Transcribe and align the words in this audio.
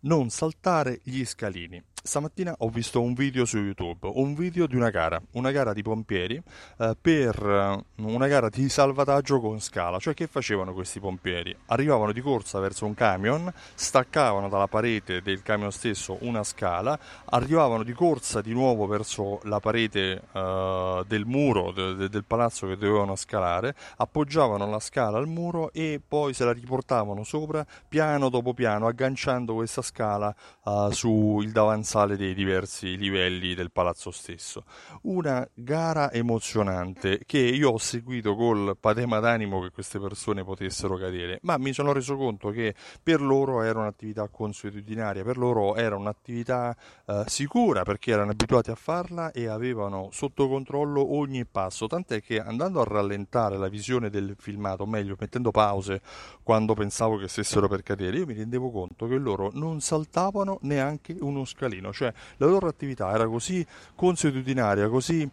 Non 0.00 0.30
saltare 0.30 1.00
gli 1.02 1.24
scalini. 1.24 1.82
Stamattina 2.02 2.54
ho 2.58 2.70
visto 2.70 3.00
un 3.00 3.12
video 3.12 3.44
su 3.44 3.58
YouTube, 3.58 4.10
un 4.14 4.34
video 4.34 4.66
di 4.66 4.76
una 4.76 4.88
gara, 4.88 5.20
una 5.32 5.50
gara 5.50 5.72
di 5.72 5.82
pompieri 5.82 6.40
eh, 6.78 6.96
per 6.98 7.36
eh, 7.44 8.02
una 8.02 8.26
gara 8.28 8.48
di 8.48 8.68
salvataggio 8.68 9.40
con 9.40 9.60
scala. 9.60 9.98
Cioè 9.98 10.14
che 10.14 10.26
facevano 10.26 10.72
questi 10.72 11.00
pompieri? 11.00 11.54
Arrivavano 11.66 12.12
di 12.12 12.20
corsa 12.20 12.60
verso 12.60 12.86
un 12.86 12.94
camion, 12.94 13.52
staccavano 13.74 14.48
dalla 14.48 14.68
parete 14.68 15.20
del 15.20 15.42
camion 15.42 15.72
stesso 15.72 16.16
una 16.20 16.44
scala, 16.44 16.98
arrivavano 17.26 17.82
di 17.82 17.92
corsa 17.92 18.40
di 18.40 18.52
nuovo 18.52 18.86
verso 18.86 19.40
la 19.42 19.58
parete 19.58 20.22
eh, 20.32 21.04
del 21.06 21.26
muro 21.26 21.72
de, 21.72 21.94
de, 21.94 22.08
del 22.08 22.24
palazzo 22.24 22.66
che 22.68 22.76
dovevano 22.76 23.16
scalare, 23.16 23.74
appoggiavano 23.96 24.70
la 24.70 24.80
scala 24.80 25.18
al 25.18 25.26
muro 25.26 25.72
e 25.72 26.00
poi 26.06 26.32
se 26.32 26.44
la 26.44 26.52
riportavano 26.52 27.24
sopra 27.24 27.66
piano 27.88 28.28
dopo 28.30 28.54
piano, 28.54 28.86
agganciando 28.86 29.54
questa 29.54 29.82
scala 29.82 30.34
eh, 30.64 30.88
sul 30.92 31.50
davanzale 31.50 31.87
sale 31.88 32.18
dei 32.18 32.34
diversi 32.34 32.98
livelli 32.98 33.54
del 33.54 33.70
palazzo 33.70 34.10
stesso. 34.10 34.64
Una 35.04 35.48
gara 35.54 36.12
emozionante 36.12 37.22
che 37.24 37.38
io 37.38 37.70
ho 37.70 37.78
seguito 37.78 38.36
col 38.36 38.76
patema 38.78 39.20
d'animo 39.20 39.62
che 39.62 39.70
queste 39.70 39.98
persone 39.98 40.44
potessero 40.44 40.98
cadere, 40.98 41.38
ma 41.44 41.56
mi 41.56 41.72
sono 41.72 41.94
reso 41.94 42.16
conto 42.16 42.50
che 42.50 42.74
per 43.02 43.22
loro 43.22 43.62
era 43.62 43.78
un'attività 43.78 44.28
consuetudinaria, 44.28 45.24
per 45.24 45.38
loro 45.38 45.76
era 45.76 45.96
un'attività 45.96 46.76
eh, 47.06 47.24
sicura 47.26 47.84
perché 47.84 48.10
erano 48.10 48.32
abituati 48.32 48.70
a 48.70 48.74
farla 48.74 49.32
e 49.32 49.46
avevano 49.46 50.10
sotto 50.12 50.46
controllo 50.46 51.14
ogni 51.14 51.46
passo, 51.46 51.86
tant'è 51.86 52.20
che 52.20 52.38
andando 52.38 52.82
a 52.82 52.84
rallentare 52.84 53.56
la 53.56 53.68
visione 53.68 54.10
del 54.10 54.36
filmato, 54.38 54.82
o 54.82 54.86
meglio 54.86 55.16
mettendo 55.18 55.50
pause 55.50 56.02
quando 56.42 56.74
pensavo 56.74 57.16
che 57.16 57.28
stessero 57.28 57.66
per 57.66 57.82
cadere, 57.82 58.18
io 58.18 58.26
mi 58.26 58.34
rendevo 58.34 58.70
conto 58.70 59.06
che 59.06 59.16
loro 59.16 59.50
non 59.54 59.80
saltavano 59.80 60.58
neanche 60.62 61.16
uno 61.18 61.46
scalino 61.46 61.76
quotidiano, 61.78 61.92
cioè 61.92 62.12
la 62.36 62.46
loro 62.46 62.68
attività 62.68 63.10
era 63.12 63.26
così 63.26 63.64
consuetudinaria, 63.94 64.88
così 64.88 65.28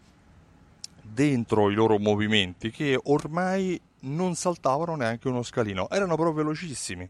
dentro 1.01 1.69
i 1.69 1.73
loro 1.73 1.97
movimenti 1.99 2.71
che 2.71 2.99
ormai 3.03 3.79
non 4.01 4.35
saltavano 4.35 4.95
neanche 4.95 5.27
uno 5.27 5.43
scalino, 5.43 5.89
erano 5.89 6.15
proprio 6.15 6.33
velocissimi. 6.33 7.09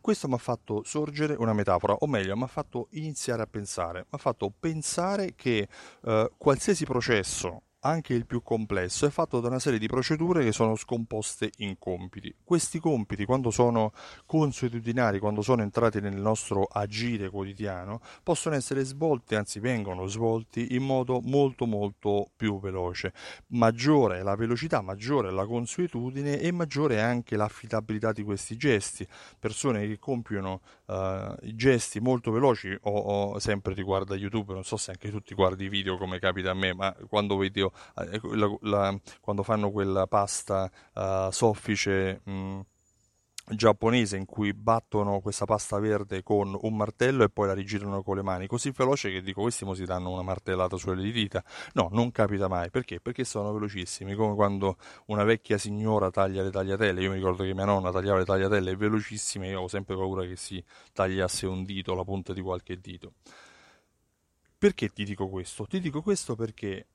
Questo 0.00 0.28
mi 0.28 0.34
ha 0.34 0.38
fatto 0.38 0.82
sorgere 0.84 1.34
una 1.34 1.52
metafora, 1.52 1.92
o 1.92 2.06
meglio, 2.06 2.34
mi 2.34 2.44
ha 2.44 2.48
fatto 2.48 2.88
iniziare 2.92 3.42
a 3.42 3.46
pensare, 3.46 4.00
mi 4.00 4.06
ha 4.10 4.16
fatto 4.16 4.50
pensare 4.58 5.34
che 5.36 5.68
eh, 6.04 6.30
qualsiasi 6.38 6.84
processo 6.84 7.62
anche 7.80 8.14
il 8.14 8.26
più 8.26 8.42
complesso, 8.42 9.06
è 9.06 9.10
fatto 9.10 9.40
da 9.40 9.48
una 9.48 9.58
serie 9.58 9.78
di 9.78 9.86
procedure 9.86 10.44
che 10.44 10.52
sono 10.52 10.76
scomposte 10.76 11.50
in 11.58 11.78
compiti. 11.78 12.34
Questi 12.44 12.78
compiti, 12.78 13.24
quando 13.24 13.50
sono 13.50 13.92
consuetudinari, 14.26 15.18
quando 15.18 15.40
sono 15.42 15.62
entrati 15.62 16.00
nel 16.00 16.16
nostro 16.16 16.64
agire 16.64 17.30
quotidiano, 17.30 18.00
possono 18.22 18.54
essere 18.54 18.84
svolti, 18.84 19.34
anzi 19.34 19.60
vengono 19.60 20.06
svolti 20.06 20.74
in 20.74 20.84
modo 20.84 21.20
molto 21.22 21.66
molto 21.66 22.30
più 22.36 22.60
veloce. 22.60 23.12
Maggiore 23.48 24.18
è 24.18 24.22
la 24.22 24.36
velocità, 24.36 24.80
maggiore 24.82 25.28
è 25.28 25.32
la 25.32 25.46
consuetudine 25.46 26.38
e 26.38 26.52
maggiore 26.52 26.96
è 26.96 27.00
anche 27.00 27.36
l'affidabilità 27.36 28.12
di 28.12 28.22
questi 28.22 28.56
gesti. 28.56 29.06
Persone 29.38 29.86
che 29.86 29.98
compiono 29.98 30.60
uh, 30.86 31.34
gesti 31.54 32.00
molto 32.00 32.30
veloci, 32.30 32.76
o, 32.82 32.90
o 32.90 33.38
sempre 33.38 33.72
riguarda 33.72 34.14
YouTube, 34.14 34.52
non 34.52 34.64
so 34.64 34.76
se 34.76 34.90
anche 34.90 35.10
tu 35.10 35.20
ti 35.20 35.34
guardi 35.34 35.64
i 35.64 35.68
video 35.68 35.96
come 35.96 36.18
capita 36.18 36.50
a 36.50 36.54
me, 36.54 36.74
ma 36.74 36.94
quando 37.08 37.36
vedo 37.36 37.69
eh, 37.96 38.20
la, 38.34 38.56
la, 38.62 39.00
quando 39.20 39.42
fanno 39.42 39.70
quella 39.70 40.06
pasta 40.06 40.70
uh, 40.94 41.30
soffice 41.30 42.20
mh, 42.24 42.32
mm, 42.32 42.60
giapponese 43.54 44.16
in 44.16 44.26
cui 44.26 44.52
battono 44.54 45.20
questa 45.20 45.44
pasta 45.44 45.78
verde 45.78 46.22
con 46.22 46.56
un 46.60 46.76
martello 46.76 47.24
e 47.24 47.28
poi 47.30 47.46
la 47.48 47.54
rigirano 47.54 48.02
con 48.02 48.16
le 48.16 48.22
mani, 48.22 48.46
così 48.46 48.70
veloce 48.70 49.10
che 49.10 49.22
dico 49.22 49.42
questi 49.42 49.64
mo 49.64 49.74
si 49.74 49.84
danno 49.84 50.10
una 50.10 50.22
martellata 50.22 50.76
sulle 50.76 51.10
dita. 51.10 51.42
No, 51.74 51.88
non 51.92 52.10
capita 52.12 52.48
mai. 52.48 52.70
Perché? 52.70 53.00
Perché 53.00 53.24
sono 53.24 53.52
velocissimi, 53.52 54.14
come 54.14 54.34
quando 54.34 54.76
una 55.06 55.24
vecchia 55.24 55.58
signora 55.58 56.10
taglia 56.10 56.42
le 56.42 56.50
tagliatelle. 56.50 57.00
Io 57.00 57.10
mi 57.10 57.16
ricordo 57.16 57.44
che 57.44 57.54
mia 57.54 57.64
nonna 57.64 57.90
tagliava 57.90 58.18
le 58.18 58.24
tagliatelle 58.24 58.76
velocissime, 58.76 59.46
io 59.46 59.52
avevo 59.52 59.68
sempre 59.68 59.96
paura 59.96 60.24
che 60.26 60.36
si 60.36 60.62
tagliasse 60.92 61.46
un 61.46 61.64
dito, 61.64 61.94
la 61.94 62.04
punta 62.04 62.32
di 62.32 62.40
qualche 62.40 62.78
dito. 62.78 63.14
Perché 64.58 64.90
ti 64.90 65.04
dico 65.04 65.28
questo? 65.28 65.66
Ti 65.66 65.80
dico 65.80 66.02
questo 66.02 66.36
perché 66.36 66.86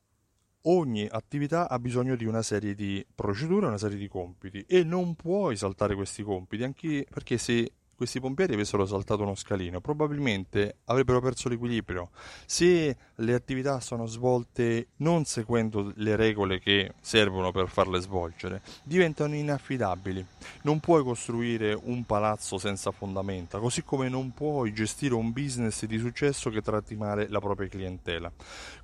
ogni 0.66 1.08
attività 1.10 1.70
ha 1.70 1.80
bisogno 1.80 2.16
di 2.16 2.26
una 2.26 2.42
serie 2.42 2.76
di 2.76 3.06
procedure, 3.14 3.68
una 3.68 3.78
serie 3.78 3.98
di 3.98 4.08
compiti 4.08 4.64
e 4.68 4.84
non 4.84 5.16
puoi 5.16 5.56
saltare 5.56 5.96
questi 5.96 6.24
compiti 6.24 6.64
anche 6.64 7.06
perché 7.10 7.38
se 7.38 7.72
questi 7.96 8.20
pompieri 8.20 8.54
avessero 8.54 8.86
saltato 8.86 9.24
uno 9.24 9.36
scalino, 9.36 9.80
probabilmente 9.80 10.78
avrebbero 10.86 11.22
perso 11.22 11.50
l'equilibrio. 11.50 12.10
Se 12.46 12.96
le 13.16 13.34
attività 13.34 13.80
sono 13.80 14.06
svolte 14.06 14.88
non 14.98 15.26
seguendo 15.26 15.92
le 15.96 16.16
regole 16.16 16.60
che 16.60 16.94
servono 17.00 17.52
per 17.52 17.68
farle 17.70 18.00
svolgere, 18.00 18.62
diventano 18.84 19.36
inaffidabili. 19.36 20.26
Non 20.64 20.80
puoi 20.80 21.04
costruire 21.04 21.78
un 21.84 22.04
palazzo 22.06 22.58
senza 22.58 22.92
fondamenta, 22.92 23.60
così 23.60 23.84
come 23.84 24.10
non 24.10 24.34
puoi 24.34 24.74
gestire 24.74 25.14
un 25.14 25.32
business 25.32 25.86
di 25.86 25.98
successo 25.98 26.50
che 26.50 26.62
tratti 26.62 26.96
male 26.96 27.28
la 27.30 27.40
propria 27.40 27.68
clientela. 27.68 28.32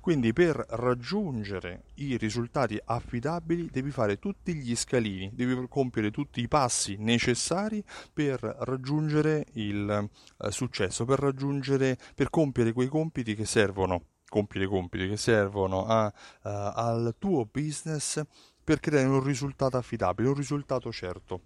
Quindi 0.00 0.32
per 0.32 0.64
raggiungere 0.70 1.82
i 2.10 2.16
risultati 2.16 2.78
affidabili 2.84 3.68
devi 3.70 3.90
fare 3.90 4.18
tutti 4.18 4.54
gli 4.54 4.74
scalini, 4.74 5.30
devi 5.34 5.66
compiere 5.68 6.10
tutti 6.10 6.40
i 6.40 6.48
passi 6.48 6.96
necessari 6.98 7.82
per 8.12 8.40
raggiungere 8.60 9.46
il 9.54 10.08
eh, 10.38 10.50
successo, 10.50 11.04
per 11.04 11.18
raggiungere, 11.18 11.96
per 12.14 12.30
compiere 12.30 12.72
quei 12.72 12.88
compiti 12.88 13.34
che 13.34 13.44
servono, 13.44 14.04
compiere 14.28 14.66
compiti 14.66 15.08
che 15.08 15.16
servono 15.16 15.86
a, 15.86 16.06
uh, 16.06 16.12
al 16.42 17.14
tuo 17.18 17.46
business 17.50 18.22
per 18.64 18.80
creare 18.80 19.06
un 19.06 19.22
risultato 19.22 19.76
affidabile, 19.76 20.28
un 20.28 20.34
risultato 20.34 20.90
certo. 20.90 21.40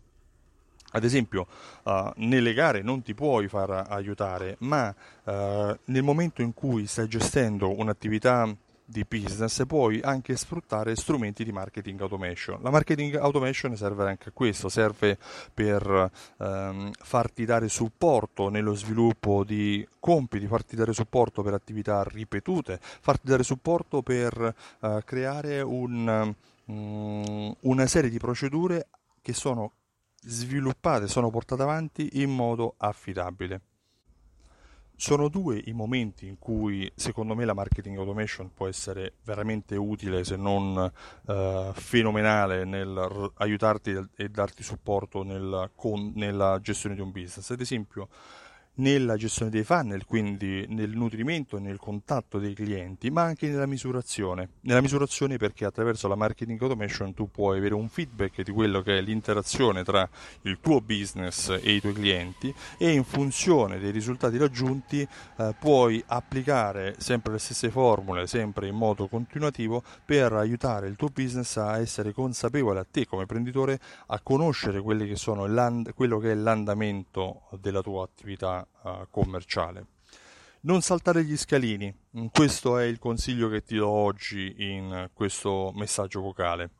Ad 0.93 1.03
esempio, 1.03 1.47
uh, 1.83 2.13
nelle 2.17 2.55
gare 2.55 2.83
non 2.83 3.03
ti 3.03 3.13
puoi 3.13 3.49
far 3.49 3.87
aiutare, 3.89 4.57
ma 4.61 4.95
uh, 5.25 5.77
nel 5.87 6.03
momento 6.03 6.43
in 6.43 6.55
cui 6.55 6.87
stai 6.87 7.09
gestendo 7.09 7.77
un'attività 7.77 8.57
di 8.87 9.05
business 9.05 9.67
puoi 9.67 10.01
anche 10.01 10.37
sfruttare 10.37 10.95
strumenti 10.95 11.45
di 11.45 11.51
marketing 11.51 12.01
automation. 12.01 12.63
La 12.63 12.71
marketing 12.71 13.17
automation 13.17 13.77
serve 13.77 14.09
anche 14.09 14.29
a 14.29 14.33
questo, 14.33 14.69
serve 14.69 15.19
per 15.53 16.11
ehm, 16.39 16.93
farti 16.97 17.45
dare 17.45 17.69
supporto 17.69 18.49
nello 18.49 18.75
sviluppo 18.75 19.43
di 19.45 19.87
compiti, 19.99 20.47
farti 20.47 20.77
dare 20.77 20.93
supporto 20.93 21.43
per 21.43 21.53
attività 21.53 22.05
ripetute, 22.05 22.79
farti 22.81 23.27
dare 23.27 23.43
supporto 23.43 24.03
per 24.03 24.55
eh, 24.81 25.03
creare 25.05 25.61
un, 25.61 26.35
um, 26.67 27.57
una 27.61 27.87
serie 27.87 28.09
di 28.09 28.19
procedure 28.19 28.89
che 29.21 29.33
sono 29.33 29.73
sviluppate, 30.23 31.09
sono 31.09 31.31
portate 31.31 31.63
avanti 31.63 32.21
in 32.23 32.31
modo 32.31 32.75
affidabile. 32.79 33.61
Sono 34.99 35.29
due 35.29 35.61
i 35.67 35.73
momenti 35.73 36.27
in 36.27 36.39
cui 36.39 36.91
secondo 36.95 37.35
me 37.35 37.45
la 37.45 37.53
marketing 37.53 37.99
automation 37.99 38.51
può 38.55 38.67
essere 38.67 39.13
veramente 39.25 39.77
utile 39.77 40.25
se 40.25 40.37
non 40.37 40.91
eh, 41.27 41.71
fenomenale 41.75 42.65
nel 42.65 42.97
r- 42.97 43.31
aiutarti 43.37 44.09
e 44.17 44.29
darti 44.31 44.63
supporto 44.63 45.23
nel, 45.23 45.71
con, 45.75 46.13
nella 46.15 46.59
gestione 46.63 46.95
di 46.95 47.03
un 47.03 47.11
business. 47.11 47.51
Ad 47.51 47.61
esempio, 47.61 48.09
nella 48.77 49.17
gestione 49.17 49.51
dei 49.51 49.65
funnel, 49.65 50.05
quindi 50.05 50.67
nel 50.69 50.91
nutrimento 50.91 51.59
nel 51.59 51.79
contatto 51.79 52.39
dei 52.39 52.55
clienti, 52.55 53.11
ma 53.11 53.23
anche 53.23 53.49
nella 53.49 53.67
misurazione. 53.67 54.49
Nella 54.63 54.81
misurazione 54.81 55.37
perché 55.37 55.65
attraverso 55.65 56.09
la 56.09 56.15
marketing 56.15 56.61
automation 56.61 57.15
tu 57.15 57.31
puoi 57.31 57.59
avere 57.59 57.75
un 57.75 57.89
feedback 57.89 58.43
di 58.43 58.51
quello 58.51 58.83
che 58.83 58.99
è 58.99 59.01
l'interazione 59.01 59.85
tra 59.85 60.09
il 60.43 60.59
tuo 60.61 60.81
business 60.81 61.49
e 61.49 61.73
i 61.73 61.81
tuoi 61.81 61.93
clienti 61.93 62.55
e 62.79 62.91
in 62.91 63.05
funzione 63.05 63.79
dei 63.79 63.91
risultati 63.91 64.37
raggiunti 64.37 65.07
eh, 65.37 65.55
puoi 65.59 66.03
applicare 66.07 66.95
sempre 66.99 67.33
le 67.33 67.39
stesse 67.39 67.71
formule, 67.71 68.27
sempre 68.27 68.69
in 68.69 68.75
modo 68.75 69.09
continuativo 69.09 69.83
per 70.05 70.33
aiutare 70.33 70.89
il 70.89 70.97
tuo 70.97 71.09
business 71.09 71.57
a 71.57 71.79
essere 71.79 72.13
consapevole 72.13 72.81
a 72.81 72.87
te 72.89 73.07
come 73.07 73.23
imprenditore 73.23 73.79
a 74.07 74.21
conoscere 74.21 74.83
che 74.83 75.93
quello 75.95 76.19
che 76.19 76.31
è 76.31 76.35
l'andamento 76.35 77.43
della 77.61 77.81
tua 77.81 78.05
attività 78.05 78.66
uh, 78.83 79.07
commerciale. 79.11 79.87
Non 80.63 80.83
saltare 80.83 81.25
gli 81.25 81.37
scalini, 81.37 81.95
questo 82.33 82.79
è 82.79 82.85
il 82.85 82.99
consiglio 82.99 83.51
che 83.51 83.63
ti 83.63 83.77
do 83.77 83.89
oggi 83.89 84.55
in 84.59 85.11
questo 85.13 85.71
messaggio 85.75 86.23
vocale. 86.23 86.71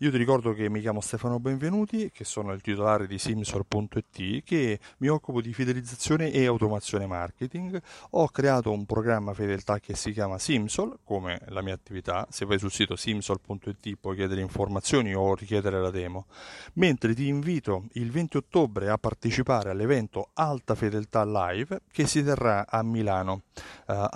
Io 0.00 0.10
ti 0.10 0.16
ricordo 0.16 0.52
che 0.52 0.68
mi 0.68 0.80
chiamo 0.80 1.00
Stefano 1.00 1.38
Benvenuti, 1.38 2.10
che 2.12 2.24
sono 2.24 2.52
il 2.52 2.60
titolare 2.60 3.06
di 3.06 3.18
Simsor.it, 3.18 4.42
che 4.42 4.80
mi 4.98 5.08
occupo 5.08 5.40
di 5.40 5.54
fidelizzazione 5.54 6.30
e 6.30 6.44
automazione 6.44 7.06
marketing. 7.06 7.80
Ho 8.10 8.28
creato 8.28 8.72
un 8.72 8.84
programma 8.84 9.32
fedeltà 9.32 9.78
che 9.78 9.94
si 9.94 10.12
chiama 10.12 10.38
Simsol, 10.38 10.98
come 11.04 11.40
la 11.48 11.62
mia 11.62 11.72
attività. 11.72 12.26
Se 12.30 12.44
vai 12.44 12.58
sul 12.58 12.72
sito 12.72 12.96
simsol.it 12.96 13.96
puoi 14.00 14.16
chiedere 14.16 14.40
informazioni 14.40 15.14
o 15.14 15.34
richiedere 15.34 15.80
la 15.80 15.90
demo. 15.90 16.26
Mentre 16.74 17.14
ti 17.14 17.28
invito 17.28 17.84
il 17.92 18.10
20 18.10 18.38
ottobre 18.38 18.90
a 18.90 18.98
partecipare 18.98 19.70
all'evento 19.70 20.30
Alta 20.34 20.74
Fedeltà 20.74 21.24
Live 21.24 21.82
che 21.90 22.06
si 22.06 22.22
terrà 22.24 22.66
a 22.68 22.82
Milano. 22.82 23.42
Uh, 23.86 24.06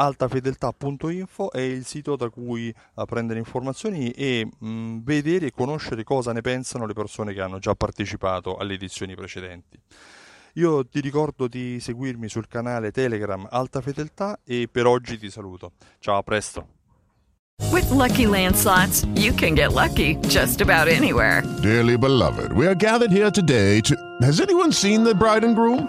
altafedeltà.info 0.67 1.53
è 1.53 1.61
il 1.61 1.85
sito 1.85 2.17
da 2.17 2.29
cui 2.29 2.75
uh, 2.95 3.05
prendere 3.05 3.39
informazioni 3.39 4.11
e 4.11 4.47
mh, 4.47 4.69
mm, 4.69 4.99
vedere 5.03 5.47
e 5.47 5.53
conoscere 5.53 5.75
conoscere 5.77 6.05
cosa 6.05 6.33
ne 6.33 6.41
pensano 6.41 6.87
le 6.87 6.93
persone 6.93 7.33
che 7.33 7.41
hanno 7.41 7.59
già 7.59 7.75
partecipato 7.75 8.57
alle 8.57 8.75
edizioni 8.75 9.15
precedenti. 9.15 9.79
Io 10.55 10.87
ti 10.87 11.01
ricordo 11.01 11.49
di 11.49 11.79
seguirmi 11.81 12.29
sul 12.29 12.49
canale 12.49 12.91
Telegram 12.91 13.47
Alta 13.51 13.83
Fedeltà 13.83 14.41
e 14.43 14.69
per 14.71 14.87
oggi 14.87 15.19
ti 15.19 15.31
saluto. 15.31 15.73
Ciao, 15.99 16.17
a 16.17 16.23
presto. 16.23 16.69
With 17.71 17.91
lucky 17.91 18.27
landslots, 18.27 19.07
you 19.17 19.35
can 19.35 19.55
get 19.55 19.73
lucky 19.73 20.17
just 20.29 20.61
about 20.61 20.89
anywhere. 20.89 21.43
Dearly 21.63 21.97
beloved, 21.97 22.53
we 22.53 22.67
are 22.67 22.75
gathered 22.75 23.11
here 23.11 23.31
today 23.31 23.81
to. 23.83 23.95
Has 24.23 24.41
anyone 24.41 24.73
seen 24.73 25.05
the 25.05 25.15
bride 25.15 25.45
and 25.45 25.55
groom? 25.55 25.89